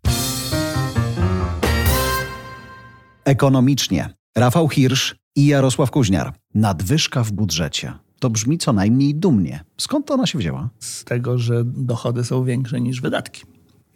Ekonomicznie. 3.24 4.14
Rafał 4.36 4.68
Hirsch 4.68 5.14
i 5.36 5.46
Jarosław 5.46 5.90
Kuźniar. 5.90 6.34
Nadwyżka 6.54 7.24
w 7.24 7.32
budżecie. 7.32 8.03
To 8.24 8.30
brzmi 8.30 8.58
co 8.58 8.72
najmniej 8.72 9.14
dumnie. 9.14 9.64
Skąd 9.78 10.06
to 10.06 10.14
ona 10.14 10.26
się 10.26 10.38
wzięła? 10.38 10.70
Z 10.78 11.04
tego, 11.04 11.38
że 11.38 11.64
dochody 11.64 12.24
są 12.24 12.44
większe 12.44 12.80
niż 12.80 13.00
wydatki. 13.00 13.42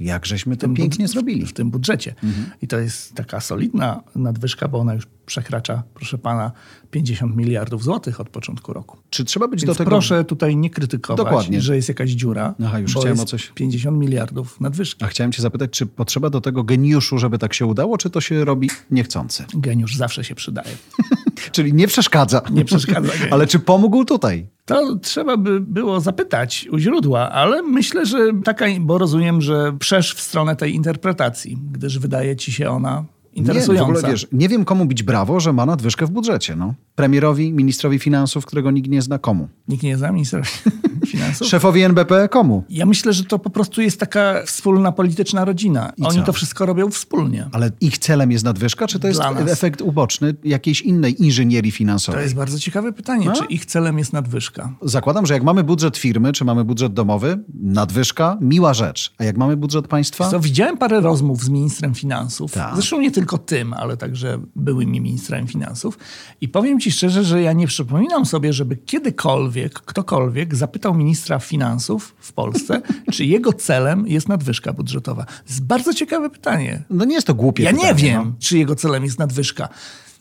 Jak 0.00 0.26
żeśmy 0.26 0.56
to 0.56 0.69
pięknie 0.69 1.08
zrobili. 1.08 1.46
W, 1.46 1.50
w 1.50 1.52
tym 1.52 1.70
budżecie. 1.70 2.14
Mhm. 2.25 2.46
I 2.62 2.69
to 2.69 2.78
jest 2.78 3.14
taka 3.14 3.40
solidna 3.40 4.02
nadwyżka, 4.14 4.69
bo 4.69 4.78
ona 4.78 4.94
już 4.94 5.06
przekracza, 5.26 5.82
proszę 5.94 6.19
pana, 6.19 6.53
50 6.91 7.36
miliardów 7.36 7.84
złotych 7.84 8.20
od 8.20 8.29
początku 8.29 8.72
roku. 8.72 8.98
Czy 9.10 9.24
trzeba 9.24 9.48
być 9.48 9.60
Więc 9.60 9.67
do 9.67 9.79
tego... 9.79 9.91
proszę 9.91 10.24
tutaj 10.24 10.56
nie 10.56 10.70
krytykować, 10.70 11.24
Dokładnie. 11.24 11.60
że 11.60 11.76
jest 11.76 11.88
jakaś 11.88 12.10
dziura, 12.10 12.55
Aha, 12.64 12.79
już 12.79 12.91
chciałem 12.96 13.20
o 13.20 13.24
coś... 13.24 13.53
50 13.55 13.98
miliardów 13.98 14.60
nadwyżki. 14.60 15.05
A 15.05 15.08
chciałem 15.08 15.32
cię 15.32 15.43
zapytać, 15.43 15.70
czy 15.70 15.86
potrzeba 15.86 16.31
do 16.31 16.41
tego 16.41 16.64
geniuszu, 16.64 17.19
żeby 17.19 17.38
tak 17.38 17.55
się 17.55 17.67
udało, 17.67 17.98
czy 17.98 18.10
to 18.10 18.20
się 18.20 18.44
robi 18.44 18.70
niechcący? 18.91 19.44
Geniusz 19.55 19.96
zawsze 19.96 20.24
się 20.24 20.34
przydaje. 20.34 20.76
Czyli 21.52 21.72
nie 21.72 21.88
przeszkadza. 21.88 22.42
Nie 22.50 22.64
przeszkadza. 22.64 23.12
Ale 23.30 23.46
czy 23.46 23.58
pomógł 23.58 24.04
tutaj? 24.04 24.46
To 24.64 24.96
trzeba 24.96 25.36
by 25.36 25.60
było 25.60 26.00
zapytać 26.00 26.68
u 26.72 26.78
źródła, 26.78 27.30
ale 27.30 27.62
myślę, 27.62 28.06
że 28.06 28.18
taka, 28.44 28.66
bo 28.80 28.98
rozumiem, 28.98 29.40
że 29.42 29.72
przesz 29.78 30.14
w 30.14 30.20
stronę 30.20 30.56
tej 30.56 30.74
interpretacji, 30.74 31.58
gdyż 31.72 31.98
wydaje 31.98 32.36
ci 32.36 32.52
się 32.52 32.70
ona 32.70 33.04
interesująca. 33.38 33.88
Nie, 33.88 33.94
w 33.94 33.96
ogóle, 33.96 34.12
wiesz, 34.12 34.26
nie 34.32 34.48
wiem 34.48 34.64
komu 34.64 34.86
bić 34.86 35.02
brawo, 35.02 35.40
że 35.40 35.52
ma 35.52 35.66
nadwyżkę 35.66 36.06
w 36.06 36.10
budżecie. 36.10 36.56
No. 36.56 36.74
Premierowi, 36.94 37.52
ministrowi 37.52 37.98
finansów, 37.98 38.46
którego 38.46 38.70
nikt 38.70 38.90
nie 38.90 39.02
zna, 39.02 39.18
komu? 39.18 39.48
Nikt 39.68 39.82
nie 39.82 39.96
zna 39.96 40.12
ministra 40.12 40.42
finansów? 41.06 41.46
Szefowi 41.48 41.82
NBP, 41.82 42.28
komu? 42.28 42.64
Ja 42.68 42.86
myślę, 42.86 43.12
że 43.12 43.24
to 43.24 43.38
po 43.38 43.50
prostu 43.50 43.82
jest 43.82 44.00
taka 44.00 44.42
wspólna 44.46 44.92
polityczna 44.92 45.44
rodzina. 45.44 45.92
I 45.96 46.02
Oni 46.02 46.18
co? 46.18 46.22
to 46.22 46.32
wszystko 46.32 46.66
robią 46.66 46.90
wspólnie. 46.90 47.48
Ale 47.52 47.70
ich 47.80 47.98
celem 47.98 48.32
jest 48.32 48.44
nadwyżka, 48.44 48.86
czy 48.86 48.98
to 48.98 49.08
jest 49.08 49.20
efekt 49.46 49.80
uboczny 49.80 50.34
jakiejś 50.44 50.82
innej 50.82 51.22
inżynierii 51.22 51.72
finansowej? 51.72 52.18
To 52.18 52.22
jest 52.22 52.34
bardzo 52.34 52.58
ciekawe 52.58 52.92
pytanie, 52.92 53.26
no? 53.26 53.32
czy 53.32 53.44
ich 53.44 53.66
celem 53.66 53.98
jest 53.98 54.12
nadwyżka. 54.12 54.72
Zakładam, 54.82 55.26
że 55.26 55.34
jak 55.34 55.42
mamy 55.42 55.64
budżet 55.64 55.96
firmy, 55.96 56.32
czy 56.32 56.44
mamy 56.44 56.64
budżet 56.64 56.92
domowy, 56.92 57.38
nadwyżka, 57.54 58.38
miła 58.40 58.74
rzecz. 58.74 59.14
A 59.18 59.24
jak 59.24 59.36
mamy 59.36 59.56
budżet 59.56 59.88
państwa? 59.88 60.30
Co, 60.30 60.40
widziałem 60.40 60.78
parę 60.78 61.00
rozmów 61.00 61.44
z 61.44 61.48
ministrem 61.48 61.94
finansów. 61.94 62.52
Ta. 62.52 62.74
Zresztą 62.74 63.00
nie 63.00 63.10
tylko 63.10 63.28
tylko 63.29 63.39
tym, 63.47 63.73
ale 63.73 63.97
także 63.97 64.39
byłymi 64.56 65.01
ministrami 65.01 65.49
finansów. 65.49 65.99
I 66.41 66.49
powiem 66.49 66.81
ci 66.81 66.93
szczerze, 66.93 67.25
że 67.25 67.43
ja 67.43 67.53
nie 67.53 67.67
przypominam 67.67 68.27
sobie, 68.27 68.53
żeby 68.53 68.77
kiedykolwiek 68.77 69.73
ktokolwiek 69.75 70.55
zapytał 70.55 70.94
ministra 70.94 71.39
finansów 71.39 72.15
w 72.19 72.32
Polsce, 72.32 72.82
czy 73.13 73.25
jego 73.25 73.53
celem 73.53 74.06
jest 74.06 74.29
nadwyżka 74.29 74.73
budżetowa. 74.73 75.25
To 75.25 75.32
jest 75.49 75.65
bardzo 75.65 75.94
ciekawe 75.94 76.31
pytanie. 76.31 76.82
No 76.91 77.05
nie 77.05 77.15
jest 77.15 77.27
to 77.27 77.35
głupie 77.35 77.63
Ja 77.63 77.70
pytanie, 77.70 77.89
nie 77.89 77.94
wiem, 77.94 78.23
No. 78.25 78.32
czy 78.39 78.58
jego 78.58 78.75
celem 78.75 79.05
jest 79.05 79.19
nadwyżka. 79.19 79.69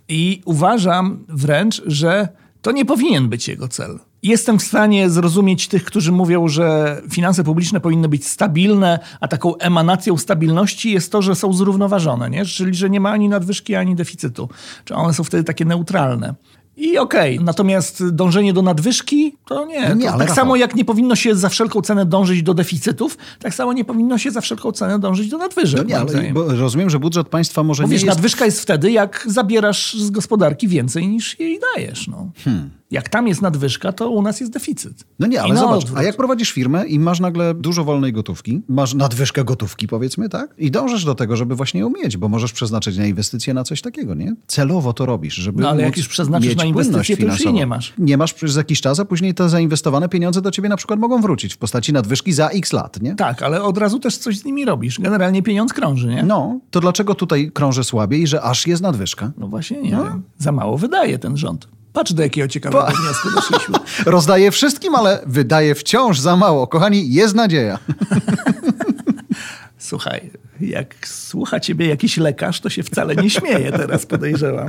I 0.10 0.42
uważam 0.46 1.26
wręcz, 1.30 1.82
że 1.86 2.28
to 2.62 2.72
nie 2.72 2.86
powinien 2.86 3.30
być 3.30 3.48
jego 3.48 3.68
cel. 3.68 4.00
Jestem 4.24 4.60
w 4.60 4.64
stanie 4.64 5.10
zrozumieć 5.10 5.68
tych, 5.68 5.84
którzy 5.84 6.12
mówią, 6.12 6.48
że 6.48 7.02
finanse 7.12 7.44
publiczne 7.44 7.80
powinny 7.80 8.10
być 8.10 8.28
stabilne, 8.28 9.00
a 9.20 9.28
taką 9.28 9.58
emanacją 9.58 10.18
stabilności 10.18 10.92
jest 10.92 11.12
to, 11.12 11.22
że 11.22 11.36
są 11.36 11.54
zrównoważone, 11.54 12.30
nie? 12.30 12.46
czyli 12.46 12.76
że 12.76 12.90
nie 12.90 13.00
ma 13.00 13.12
ani 13.12 13.30
nadwyżki, 13.30 13.76
ani 13.76 13.96
deficytu. 13.96 14.50
Czy 14.86 14.96
one 14.96 15.14
są 15.14 15.24
wtedy 15.24 15.44
takie 15.44 15.66
neutralne. 15.66 16.36
I 16.78 16.98
okej, 16.98 17.40
natomiast 17.40 18.10
dążenie 18.10 18.54
do 18.54 18.62
nadwyżki 18.62 19.36
to 19.48 19.66
nie. 19.66 19.90
No 19.90 19.96
nie, 19.96 20.12
to 20.12 20.18
tak 20.18 20.32
samo 20.32 20.56
jak 20.56 20.76
nie 20.76 20.86
powinno 20.86 21.16
się 21.16 21.36
za 21.36 21.50
wszelką 21.50 21.82
cenę 21.82 22.06
dążyć 22.06 22.44
do 22.44 22.54
deficytów, 22.54 23.18
tak 23.40 23.54
samo 23.54 23.74
nie 23.74 23.86
powinno 23.86 24.18
się 24.18 24.32
za 24.32 24.42
wszelką 24.42 24.72
cenę 24.72 25.00
dążyć 25.00 25.30
do 25.30 25.38
nadwyżek. 25.38 25.88
No 25.90 26.06
nie, 26.22 26.34
rozumiem, 26.34 26.90
że 26.90 27.00
budżet 27.00 27.30
państwa 27.30 27.64
może 27.64 27.84
Bo 27.84 27.90
nie 27.90 27.94
wiesz, 27.94 28.02
jest... 28.02 28.16
nadwyżka 28.16 28.46
jest 28.46 28.62
wtedy, 28.62 28.92
jak 28.92 29.26
zabierasz 29.28 29.94
z 29.94 30.10
gospodarki 30.10 30.68
więcej 30.68 31.08
niż 31.08 31.40
jej 31.40 31.60
dajesz. 31.76 32.08
No. 32.08 32.30
Hmm. 32.44 32.77
Jak 32.92 33.10
tam 33.10 33.28
jest 33.28 33.42
nadwyżka, 33.42 33.92
to 33.92 34.10
u 34.10 34.22
nas 34.22 34.40
jest 34.40 34.52
deficyt. 34.52 35.04
No 35.20 35.28
nie, 35.28 35.42
ale 35.42 35.56
zobacz, 35.58 35.84
odwrót. 35.84 36.00
a 36.00 36.04
jak 36.04 36.18
prowadzisz 36.18 36.52
firmę 36.52 36.86
i 36.86 37.00
masz 37.00 37.20
nagle 37.20 37.54
dużo 37.54 37.84
wolnej 37.84 38.14
gotówki, 38.14 38.62
masz 38.68 38.94
nadwyżkę 38.94 39.44
gotówki 39.44 39.88
powiedzmy, 39.88 40.30
tak? 40.30 40.56
I 40.58 40.72
dążysz 40.72 41.06
do 41.06 41.16
tego, 41.16 41.36
żeby 41.36 41.56
właśnie 41.56 41.80
ją 41.80 41.90
mieć, 42.04 42.18
bo 42.18 42.30
możesz 42.30 42.54
przeznaczyć 42.54 42.98
na 42.98 43.06
inwestycje 43.06 43.54
na 43.54 43.64
coś 43.64 43.82
takiego, 43.82 44.16
nie? 44.16 44.36
Celowo 44.48 44.94
to 44.94 45.06
robisz, 45.06 45.34
żeby 45.34 45.62
No 45.62 45.70
ale 45.70 45.84
jak 45.84 45.98
już 45.98 46.08
przeznaczysz 46.08 46.56
na 46.56 46.66
inwestycje, 46.66 47.18
to 47.18 47.26
już 47.26 47.46
jej 47.46 47.54
nie 47.54 47.68
masz. 47.68 47.94
Nie 47.98 48.18
masz 48.18 48.34
przez 48.34 48.56
jakiś 48.56 48.82
czas, 48.82 49.00
a 49.00 49.06
później 49.06 49.34
te 49.34 49.50
zainwestowane 49.50 50.10
pieniądze 50.10 50.42
do 50.42 50.52
ciebie 50.52 50.70
na 50.70 50.78
przykład 50.78 51.00
mogą 51.00 51.22
wrócić 51.22 51.54
w 51.54 51.58
postaci 51.58 51.94
nadwyżki 51.94 52.34
za 52.34 52.48
x 52.48 52.74
lat, 52.74 53.02
nie? 53.02 53.16
Tak, 53.16 53.44
ale 53.44 53.64
od 53.64 53.78
razu 53.78 54.00
też 54.00 54.18
coś 54.18 54.38
z 54.38 54.46
nimi 54.46 54.66
robisz. 54.66 55.00
Generalnie 55.00 55.44
pieniądz 55.44 55.74
krąży, 55.74 56.08
nie? 56.08 56.24
No, 56.24 56.60
to 56.72 56.80
dlaczego 56.80 57.16
tutaj 57.16 57.52
krąży 57.52 57.84
słabiej, 57.84 58.28
że 58.28 58.42
aż 58.42 58.68
jest 58.68 58.82
nadwyżka? 58.82 59.32
No 59.38 59.48
właśnie, 59.48 59.82
nie 59.82 59.90
wiem. 59.90 60.24
Za 60.38 60.52
mało 60.52 60.78
wydaje 60.78 61.20
ten 61.20 61.38
rząd. 61.38 61.68
Patrz, 61.98 62.14
do 62.14 62.24
jakiego 62.24 62.48
ciekawego 62.48 62.86
wniosku 63.02 63.30
doszliśmy. 63.36 63.76
Rozdaje 64.16 64.52
wszystkim, 64.52 64.96
ale 64.96 65.22
wydaje 65.26 65.76
wciąż 65.76 66.20
za 66.20 66.36
mało. 66.36 66.68
Kochani, 66.68 67.14
jest 67.14 67.36
nadzieja. 67.36 67.80
Słuchaj, 69.78 70.32
jak 70.62 71.08
słucha 71.08 71.60
ciebie 71.60 71.88
jakiś 71.88 72.18
lekarz, 72.18 72.62
to 72.62 72.70
się 72.70 72.84
wcale 72.84 73.16
nie 73.16 73.30
śmieje 73.30 73.72
teraz, 73.72 74.06
podejrzewam. 74.06 74.68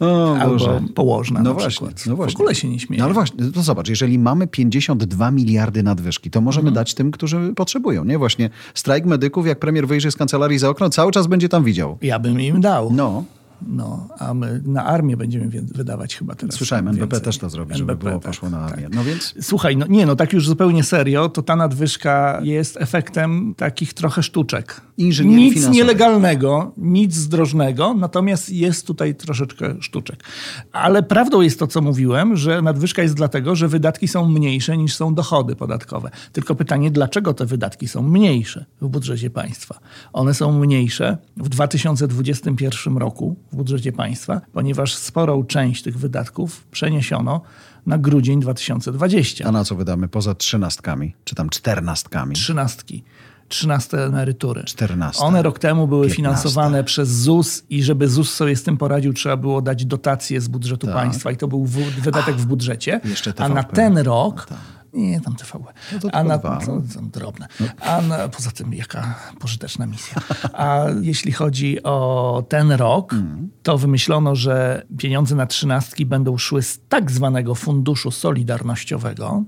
O 0.00 0.36
Albo 0.36 0.52
Boże. 0.52 0.80
położna 0.94 1.40
No 1.40 1.44
na 1.50 1.52
właśnie, 1.52 1.68
przykład. 1.70 2.06
no 2.06 2.16
właśnie. 2.16 2.32
W 2.36 2.40
ogóle 2.40 2.54
się 2.54 2.68
nie 2.68 2.80
śmieje. 2.80 2.98
No 2.98 3.04
ale 3.04 3.14
właśnie, 3.14 3.44
to 3.54 3.62
zobacz, 3.62 3.88
jeżeli 3.88 4.18
mamy 4.18 4.46
52 4.46 5.30
miliardy 5.30 5.82
nadwyżki, 5.82 6.30
to 6.30 6.40
możemy 6.40 6.68
Mhm. 6.68 6.74
dać 6.74 6.94
tym, 6.94 7.10
którzy 7.10 7.52
potrzebują, 7.56 8.04
nie? 8.04 8.18
Właśnie 8.18 8.50
strajk 8.74 9.04
medyków, 9.04 9.46
jak 9.46 9.58
premier 9.58 9.86
wyjrzy 9.86 10.10
z 10.10 10.16
kancelarii 10.16 10.58
za 10.58 10.68
okno, 10.68 10.90
cały 10.90 11.12
czas 11.12 11.26
będzie 11.26 11.48
tam 11.48 11.64
widział. 11.64 11.98
Ja 12.02 12.18
bym 12.18 12.40
im 12.40 12.60
dał. 12.60 12.92
No, 12.92 13.24
No, 13.66 14.08
a 14.18 14.34
my 14.34 14.62
na 14.64 14.84
armię 14.84 15.16
będziemy 15.16 15.48
wydawać 15.48 16.16
chyba 16.16 16.34
teraz. 16.34 16.54
słyszałem, 16.54 16.88
NBP 16.88 17.06
więcej. 17.06 17.20
też 17.20 17.38
to 17.38 17.50
zrobi, 17.50 17.74
żeby 17.74 17.92
NBP, 17.92 18.08
było 18.08 18.20
tak, 18.20 18.30
poszło 18.30 18.50
na 18.50 18.60
tak. 18.68 18.72
armię. 18.72 18.88
No 18.94 19.04
więc... 19.04 19.34
Słuchaj, 19.40 19.76
no 19.76 19.86
nie, 19.88 20.06
no 20.06 20.16
tak 20.16 20.32
już 20.32 20.46
zupełnie 20.46 20.84
serio, 20.84 21.28
to 21.28 21.42
ta 21.42 21.56
nadwyżka 21.56 22.40
jest 22.42 22.76
efektem 22.80 23.54
takich 23.56 23.94
trochę 23.94 24.22
sztuczek. 24.22 24.80
Inżynierii 24.96 25.44
Nic 25.44 25.68
nielegalnego, 25.68 26.72
nic 26.76 27.14
zdrożnego, 27.14 27.94
natomiast 27.94 28.50
jest 28.50 28.86
tutaj 28.86 29.14
troszeczkę 29.14 29.74
sztuczek. 29.80 30.24
Ale 30.72 31.02
prawdą 31.02 31.40
jest 31.40 31.58
to, 31.58 31.66
co 31.66 31.80
mówiłem, 31.80 32.36
że 32.36 32.62
nadwyżka 32.62 33.02
jest 33.02 33.14
dlatego, 33.14 33.56
że 33.56 33.68
wydatki 33.68 34.08
są 34.08 34.28
mniejsze 34.28 34.76
niż 34.76 34.94
są 34.94 35.14
dochody 35.14 35.56
podatkowe. 35.56 36.10
Tylko 36.32 36.54
pytanie, 36.54 36.90
dlaczego 36.90 37.34
te 37.34 37.46
wydatki 37.46 37.88
są 37.88 38.02
mniejsze 38.02 38.64
w 38.80 38.88
budżecie 38.88 39.30
państwa? 39.30 39.78
One 40.12 40.34
są 40.34 40.58
mniejsze 40.58 41.18
w 41.36 41.48
2021 41.48 42.96
roku 42.96 43.36
w 43.52 43.56
budżecie 43.56 43.92
państwa, 43.92 44.40
ponieważ 44.52 44.94
sporą 44.94 45.44
część 45.44 45.82
tych 45.82 45.98
wydatków 45.98 46.64
przeniesiono 46.70 47.40
na 47.86 47.98
grudzień 47.98 48.40
2020. 48.40 49.44
A 49.48 49.52
na 49.52 49.64
co 49.64 49.74
wydamy 49.74 50.08
poza 50.08 50.34
trzynastkami, 50.34 51.14
czy 51.24 51.34
tam 51.34 51.50
czternastkami? 51.50 52.34
Trzynastki. 52.34 53.04
Trzynaste 53.48 54.04
emerytury. 54.06 54.64
Czternaste. 54.64 55.24
One 55.24 55.42
rok 55.42 55.58
temu 55.58 55.88
były 55.88 56.06
Piętnaste. 56.06 56.16
finansowane 56.16 56.84
przez 56.84 57.08
ZUS 57.08 57.62
i 57.70 57.82
żeby 57.82 58.08
ZUS 58.08 58.34
sobie 58.34 58.56
z 58.56 58.62
tym 58.62 58.76
poradził, 58.76 59.12
trzeba 59.12 59.36
było 59.36 59.62
dać 59.62 59.84
dotacje 59.86 60.40
z 60.40 60.48
budżetu 60.48 60.86
państwa 60.86 61.30
i 61.30 61.36
to 61.36 61.48
był 61.48 61.64
w- 61.66 62.00
wydatek 62.00 62.36
w 62.36 62.46
budżecie. 62.46 63.00
Tak. 63.24 63.34
A 63.40 63.48
na 63.48 63.62
ten 63.64 63.98
rok... 63.98 64.46
Nie, 64.92 65.20
tam 65.20 65.36
TVP. 65.36 65.72
No 65.92 65.98
to 65.98 66.14
A 66.14 66.24
na. 66.24 66.34
No. 66.44 66.58
to, 66.60 66.94
tam 66.94 67.10
drobne. 67.12 67.48
A 67.80 68.02
na, 68.02 68.28
poza 68.28 68.50
tym, 68.50 68.74
jaka 68.74 69.14
pożyteczna 69.40 69.86
misja. 69.86 70.14
A 70.52 70.84
jeśli 71.00 71.32
chodzi 71.32 71.82
o 71.82 72.44
ten 72.48 72.72
rok, 72.72 73.12
Mm. 73.12 73.50
to 73.62 73.78
wymyślono, 73.78 74.36
że 74.36 74.82
pieniądze 74.98 75.34
na 75.34 75.46
trzynastki 75.46 76.06
będą 76.06 76.38
szły 76.38 76.62
z 76.62 76.80
tak 76.88 77.10
zwanego 77.10 77.54
funduszu 77.54 78.10
solidarnościowego, 78.10 79.42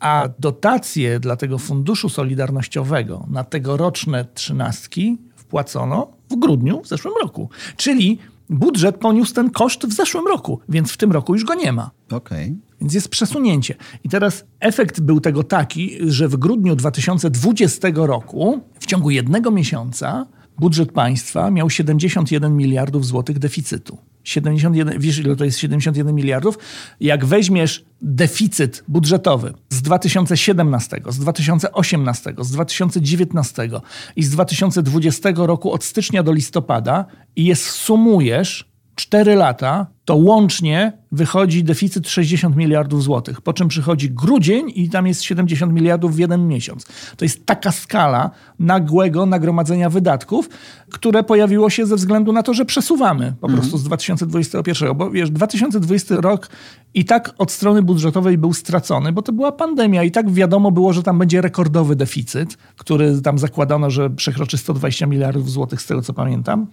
a 0.00 0.28
dotacje 0.38 1.20
dla 1.20 1.36
tego 1.36 1.58
funduszu 1.58 2.08
solidarnościowego 2.08 3.26
na 3.30 3.44
tegoroczne 3.44 4.24
trzynastki 4.34 5.18
wpłacono 5.36 6.08
w 6.30 6.36
grudniu 6.36 6.82
w 6.82 6.88
zeszłym 6.88 7.14
roku. 7.22 7.50
Czyli 7.76 8.18
budżet 8.50 8.96
poniósł 8.96 9.34
ten 9.34 9.50
koszt 9.50 9.86
w 9.86 9.92
zeszłym 9.92 10.26
roku, 10.26 10.60
więc 10.68 10.92
w 10.92 10.96
tym 10.96 11.12
roku 11.12 11.34
już 11.34 11.44
go 11.44 11.54
nie 11.54 11.72
ma. 11.72 11.90
Okej. 12.10 12.56
Więc 12.80 12.94
jest 12.94 13.08
przesunięcie. 13.08 13.74
I 14.04 14.08
teraz 14.08 14.44
efekt 14.60 15.00
był 15.00 15.20
tego 15.20 15.42
taki, 15.42 15.96
że 16.00 16.28
w 16.28 16.36
grudniu 16.36 16.76
2020 16.76 17.88
roku, 17.94 18.60
w 18.80 18.86
ciągu 18.86 19.10
jednego 19.10 19.50
miesiąca, 19.50 20.26
budżet 20.58 20.92
państwa 20.92 21.50
miał 21.50 21.70
71 21.70 22.56
miliardów 22.56 23.06
złotych 23.06 23.38
deficytu. 23.38 23.98
71, 24.24 25.00
wiesz 25.00 25.18
ile 25.18 25.36
to 25.36 25.44
jest 25.44 25.58
71 25.58 26.14
miliardów? 26.14 26.58
Jak 27.00 27.24
weźmiesz 27.24 27.84
deficyt 28.02 28.84
budżetowy 28.88 29.54
2017, 29.84 31.00
z 31.08 31.18
2018, 31.18 32.34
z 32.38 32.50
2019 32.50 33.68
i 34.16 34.22
z 34.22 34.30
2020 34.30 35.28
roku 35.36 35.72
od 35.72 35.84
stycznia 35.84 36.22
do 36.22 36.32
listopada 36.32 37.04
i 37.36 37.44
je 37.44 37.56
sumujesz 37.56 38.74
4 38.94 39.34
lata, 39.34 39.86
to 40.04 40.16
łącznie 40.16 40.92
wychodzi 41.12 41.64
deficyt 41.64 42.08
60 42.08 42.56
miliardów 42.56 43.02
złotych. 43.02 43.40
Po 43.40 43.52
czym 43.52 43.68
przychodzi 43.68 44.10
grudzień 44.10 44.72
i 44.74 44.90
tam 44.90 45.06
jest 45.06 45.22
70 45.22 45.72
miliardów 45.72 46.16
w 46.16 46.18
jeden 46.18 46.48
miesiąc. 46.48 46.86
To 47.16 47.24
jest 47.24 47.46
taka 47.46 47.72
skala 47.72 48.30
nagłego 48.58 49.26
nagromadzenia 49.26 49.90
wydatków, 49.90 50.48
które 50.90 51.22
pojawiło 51.22 51.70
się 51.70 51.86
ze 51.86 51.96
względu 51.96 52.32
na 52.32 52.42
to, 52.42 52.54
że 52.54 52.64
przesuwamy 52.64 53.34
po 53.40 53.48
prostu 53.48 53.78
z 53.78 53.84
2021. 53.84 54.94
Bo 54.96 55.10
wiesz, 55.10 55.30
2020 55.30 56.14
rok 56.16 56.48
i 56.94 57.04
tak 57.04 57.34
od 57.38 57.52
strony 57.52 57.82
budżetowej 57.82 58.38
był 58.38 58.52
stracony, 58.52 59.12
bo 59.12 59.22
to 59.22 59.32
była 59.32 59.52
pandemia 59.52 60.02
i 60.02 60.10
tak 60.10 60.30
wiadomo 60.30 60.70
było, 60.70 60.92
że 60.92 61.02
tam 61.02 61.18
będzie 61.18 61.40
rekordowy 61.40 61.96
deficyt, 61.96 62.58
który 62.76 63.20
tam 63.22 63.38
zakładano, 63.38 63.90
że 63.90 64.10
przekroczy 64.10 64.58
120 64.58 65.06
miliardów 65.06 65.50
złotych, 65.50 65.82
z 65.82 65.86
tego 65.86 66.02
co 66.02 66.12
pamiętam. 66.12 66.66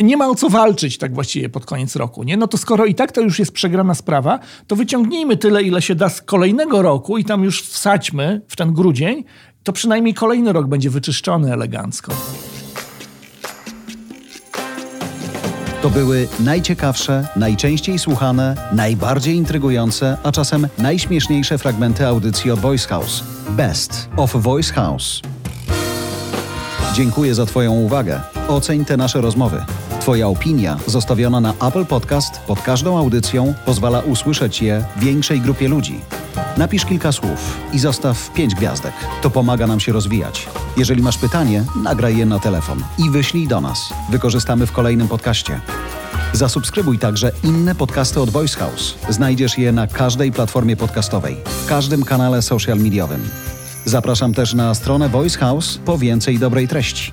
Nie 0.00 0.16
ma 0.16 0.28
o 0.28 0.34
co 0.34 0.48
walczyć 0.48 0.98
tak 0.98 1.14
właściwie 1.14 1.48
pod 1.48 1.66
koniec 1.66 1.96
roku. 1.96 2.22
Nie? 2.22 2.36
No 2.36 2.48
to 2.48 2.58
skoro 2.72 2.86
i 2.86 2.94
tak 2.94 3.12
to 3.12 3.20
już 3.20 3.38
jest 3.38 3.52
przegrana 3.52 3.94
sprawa, 3.94 4.38
to 4.66 4.76
wyciągnijmy 4.76 5.36
tyle, 5.36 5.62
ile 5.62 5.82
się 5.82 5.94
da 5.94 6.08
z 6.08 6.22
kolejnego 6.22 6.82
roku 6.82 7.18
i 7.18 7.24
tam 7.24 7.44
już 7.44 7.62
wsadźmy 7.62 8.40
w 8.48 8.56
ten 8.56 8.72
grudzień, 8.72 9.24
to 9.62 9.72
przynajmniej 9.72 10.14
kolejny 10.14 10.52
rok 10.52 10.66
będzie 10.66 10.90
wyczyszczony 10.90 11.52
elegancko. 11.52 12.12
To 15.82 15.90
były 15.90 16.28
najciekawsze, 16.40 17.28
najczęściej 17.36 17.98
słuchane, 17.98 18.56
najbardziej 18.72 19.36
intrygujące, 19.36 20.16
a 20.22 20.32
czasem 20.32 20.68
najśmieszniejsze 20.78 21.58
fragmenty 21.58 22.06
audycji 22.06 22.50
od 22.50 22.58
Voice 22.58 22.88
House. 22.88 23.24
Best 23.48 24.08
of 24.16 24.32
Voice 24.32 24.72
House. 24.72 25.20
Dziękuję 26.94 27.34
za 27.34 27.46
Twoją 27.46 27.72
uwagę. 27.72 28.20
Oceń 28.48 28.84
te 28.84 28.96
nasze 28.96 29.20
rozmowy. 29.20 29.64
Twoja 30.02 30.28
opinia 30.28 30.76
zostawiona 30.86 31.40
na 31.40 31.54
Apple 31.68 31.84
Podcast 31.84 32.40
pod 32.40 32.62
każdą 32.62 32.98
audycją 32.98 33.54
pozwala 33.66 34.00
usłyszeć 34.00 34.62
je 34.62 34.84
większej 34.96 35.40
grupie 35.40 35.68
ludzi. 35.68 36.00
Napisz 36.56 36.84
kilka 36.84 37.12
słów 37.12 37.58
i 37.72 37.78
zostaw 37.78 38.30
pięć 38.34 38.54
gwiazdek. 38.54 38.92
To 39.22 39.30
pomaga 39.30 39.66
nam 39.66 39.80
się 39.80 39.92
rozwijać. 39.92 40.48
Jeżeli 40.76 41.02
masz 41.02 41.18
pytanie, 41.18 41.64
nagraj 41.82 42.16
je 42.16 42.26
na 42.26 42.38
telefon 42.38 42.82
i 42.98 43.10
wyślij 43.10 43.48
do 43.48 43.60
nas. 43.60 43.92
Wykorzystamy 44.10 44.66
w 44.66 44.72
kolejnym 44.72 45.08
podcaście. 45.08 45.60
Zasubskrybuj 46.32 46.98
także 46.98 47.32
inne 47.44 47.74
podcasty 47.74 48.20
od 48.20 48.30
Voice 48.30 48.58
House. 48.58 48.94
Znajdziesz 49.08 49.58
je 49.58 49.72
na 49.72 49.86
każdej 49.86 50.32
platformie 50.32 50.76
podcastowej, 50.76 51.36
w 51.44 51.66
każdym 51.66 52.04
kanale 52.04 52.42
social 52.42 52.78
mediowym. 52.78 53.28
Zapraszam 53.84 54.34
też 54.34 54.54
na 54.54 54.74
stronę 54.74 55.08
Voice 55.08 55.38
House 55.38 55.78
po 55.84 55.98
więcej 55.98 56.38
dobrej 56.38 56.68
treści. 56.68 57.12